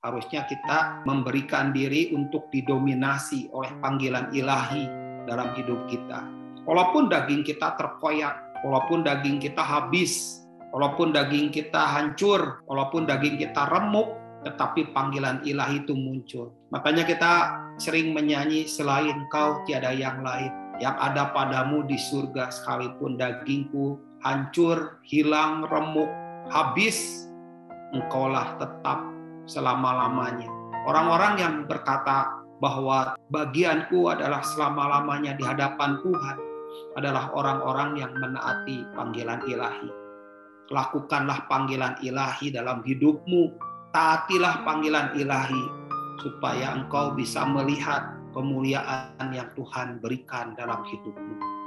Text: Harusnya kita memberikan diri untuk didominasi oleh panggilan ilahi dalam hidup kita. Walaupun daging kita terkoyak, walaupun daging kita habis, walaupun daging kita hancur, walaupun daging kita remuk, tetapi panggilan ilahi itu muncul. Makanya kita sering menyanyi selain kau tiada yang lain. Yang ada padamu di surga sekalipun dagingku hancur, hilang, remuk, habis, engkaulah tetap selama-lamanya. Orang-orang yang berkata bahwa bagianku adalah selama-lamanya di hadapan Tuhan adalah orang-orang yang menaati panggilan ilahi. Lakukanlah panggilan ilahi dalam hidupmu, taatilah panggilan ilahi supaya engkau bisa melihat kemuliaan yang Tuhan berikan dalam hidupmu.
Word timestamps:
Harusnya 0.00 0.48
kita 0.48 1.04
memberikan 1.04 1.76
diri 1.76 2.08
untuk 2.16 2.48
didominasi 2.48 3.52
oleh 3.52 3.68
panggilan 3.84 4.32
ilahi 4.32 4.88
dalam 5.28 5.52
hidup 5.52 5.76
kita. 5.92 6.24
Walaupun 6.64 7.12
daging 7.12 7.44
kita 7.44 7.76
terkoyak, 7.76 8.32
walaupun 8.64 9.04
daging 9.04 9.36
kita 9.36 9.60
habis, 9.60 10.40
walaupun 10.72 11.12
daging 11.12 11.52
kita 11.52 11.84
hancur, 11.84 12.64
walaupun 12.64 13.04
daging 13.04 13.36
kita 13.36 13.68
remuk, 13.68 14.16
tetapi 14.40 14.88
panggilan 14.96 15.44
ilahi 15.44 15.84
itu 15.84 15.92
muncul. 15.92 16.48
Makanya 16.72 17.04
kita 17.04 17.32
sering 17.76 18.16
menyanyi 18.16 18.64
selain 18.64 19.28
kau 19.28 19.60
tiada 19.68 19.92
yang 19.92 20.24
lain. 20.24 20.48
Yang 20.80 20.96
ada 20.96 21.28
padamu 21.36 21.84
di 21.84 22.00
surga 22.00 22.48
sekalipun 22.48 23.20
dagingku 23.20 24.00
hancur, 24.24 24.96
hilang, 25.04 25.68
remuk, 25.68 26.08
habis, 26.48 27.28
engkaulah 27.92 28.56
tetap 28.56 29.19
selama-lamanya. 29.50 30.46
Orang-orang 30.86 31.34
yang 31.42 31.54
berkata 31.66 32.30
bahwa 32.62 33.18
bagianku 33.34 34.06
adalah 34.06 34.46
selama-lamanya 34.46 35.34
di 35.34 35.42
hadapan 35.42 35.98
Tuhan 36.06 36.36
adalah 36.94 37.34
orang-orang 37.34 37.98
yang 37.98 38.12
menaati 38.14 38.86
panggilan 38.94 39.42
ilahi. 39.50 39.90
Lakukanlah 40.70 41.50
panggilan 41.50 41.98
ilahi 41.98 42.54
dalam 42.54 42.86
hidupmu, 42.86 43.50
taatilah 43.90 44.62
panggilan 44.62 45.18
ilahi 45.18 45.64
supaya 46.22 46.78
engkau 46.78 47.10
bisa 47.16 47.42
melihat 47.42 48.14
kemuliaan 48.30 49.34
yang 49.34 49.50
Tuhan 49.58 49.98
berikan 49.98 50.54
dalam 50.54 50.86
hidupmu. 50.86 51.59